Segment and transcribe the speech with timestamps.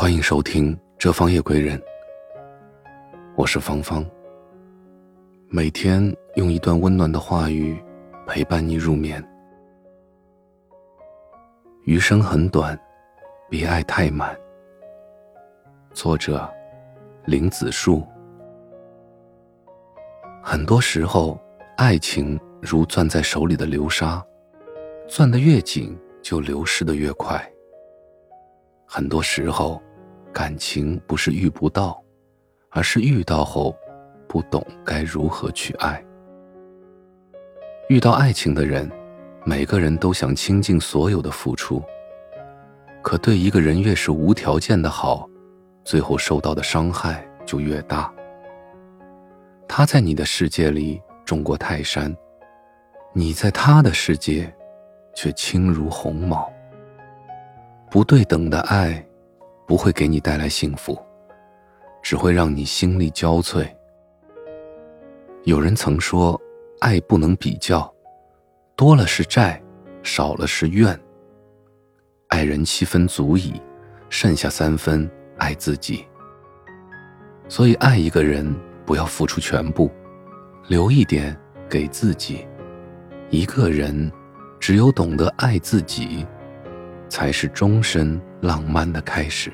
[0.00, 1.76] 欢迎收听《这方夜归人》，
[3.34, 4.06] 我是芳芳。
[5.48, 6.00] 每天
[6.36, 7.76] 用一段温暖的话语
[8.24, 9.20] 陪伴你入眠。
[11.84, 12.78] 余生很短，
[13.50, 14.38] 别爱太满。
[15.92, 16.48] 作者：
[17.24, 18.06] 林子树。
[20.40, 21.36] 很多时候，
[21.76, 24.24] 爱情如攥在手里的流沙，
[25.08, 27.44] 攥得越紧，就流失的越快。
[28.86, 29.82] 很多时候，
[30.38, 32.00] 感情不是遇不到，
[32.70, 33.76] 而是遇到后，
[34.28, 36.00] 不懂该如何去爱。
[37.88, 38.88] 遇到爱情的人，
[39.44, 41.82] 每个人都想倾尽所有的付出，
[43.02, 45.28] 可对一个人越是无条件的好，
[45.82, 48.08] 最后受到的伤害就越大。
[49.66, 52.16] 他在你的世界里种过泰山，
[53.12, 54.54] 你在他的世界，
[55.16, 56.48] 却轻如鸿毛。
[57.90, 59.04] 不对等的爱，
[59.68, 60.98] 不会给你带来幸福，
[62.02, 63.68] 只会让你心力交瘁。
[65.44, 66.40] 有人曾说，
[66.80, 67.94] 爱不能比较，
[68.74, 69.62] 多了是债，
[70.02, 70.98] 少了是怨。
[72.28, 73.60] 爱人七分足矣，
[74.08, 76.06] 剩下三分爱自己。
[77.46, 78.50] 所以，爱一个人
[78.86, 79.90] 不要付出全部，
[80.66, 81.38] 留一点
[81.68, 82.46] 给自己。
[83.28, 84.10] 一个人，
[84.58, 86.26] 只有懂得爱自己。
[87.10, 89.52] 才是终身浪漫的开始。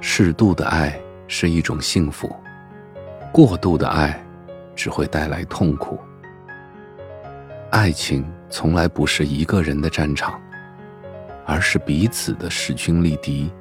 [0.00, 2.34] 适度的爱是一种幸福，
[3.32, 4.18] 过度的爱
[4.74, 5.98] 只会带来痛苦。
[7.70, 10.40] 爱情从来不是一个人的战场，
[11.46, 13.52] 而是彼此的势均力敌。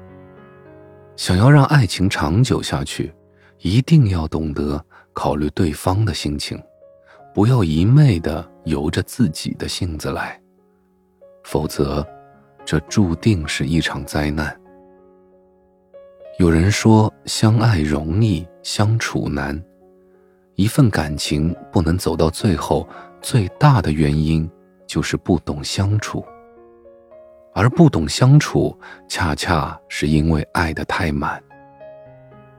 [1.15, 3.13] 想要让爱情长久下去，
[3.59, 6.57] 一定要懂得考虑对方的心情，
[7.33, 10.39] 不要一昧的由着自己的性子来。
[11.43, 12.07] 否则，
[12.65, 14.55] 这注定是一场灾难。
[16.37, 19.61] 有人说，相爱容易相处难，
[20.55, 22.87] 一份感情不能走到最后，
[23.21, 24.49] 最大的原因
[24.87, 26.23] 就是不懂相处。
[27.53, 28.77] 而不懂相处，
[29.09, 31.43] 恰恰是因为爱的太满。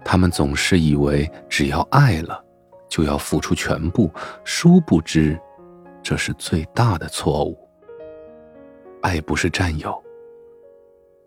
[0.04, 2.44] 他们总是以为只要爱了，
[2.88, 4.10] 就要付出全部，
[4.44, 5.40] 殊不知，
[6.02, 7.69] 这是最大的错误。
[9.02, 10.02] 爱不是占有，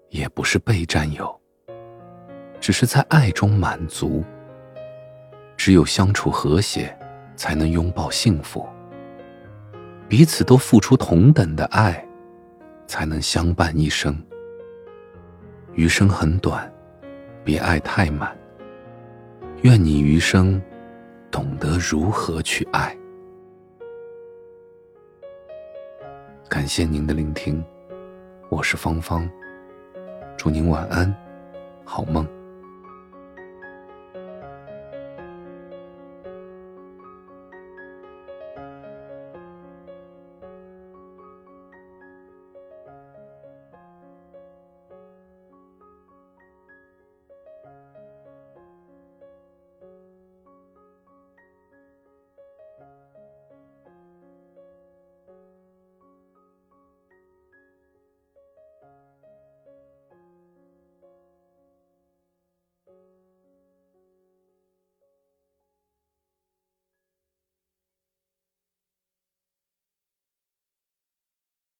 [0.10, 1.42] 也不是被占有，
[2.60, 4.24] 只是在爱中满足。
[5.58, 6.96] 只有相处和谐，
[7.36, 8.68] 才能拥抱幸福。
[10.08, 12.06] 彼此都付出同等的爱，
[12.86, 14.16] 才能相伴一生。
[15.74, 16.72] 余生很短，
[17.44, 18.36] 别爱太满。
[19.62, 20.62] 愿你余生
[21.32, 22.96] 懂得如何去爱。
[26.64, 27.62] 感谢您的聆听，
[28.48, 29.30] 我是芳芳，
[30.38, 31.14] 祝您晚安，
[31.84, 32.26] 好梦。